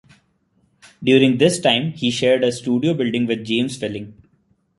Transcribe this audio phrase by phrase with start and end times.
[1.03, 4.15] During this time, he shared a studio building with James Welling.